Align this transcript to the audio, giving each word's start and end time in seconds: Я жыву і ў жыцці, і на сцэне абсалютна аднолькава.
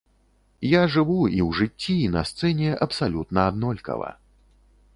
Я 0.67 0.79
жыву 0.93 1.17
і 1.37 1.39
ў 1.47 1.49
жыцці, 1.59 1.97
і 2.05 2.09
на 2.15 2.23
сцэне 2.29 2.71
абсалютна 2.89 3.47
аднолькава. 3.51 4.09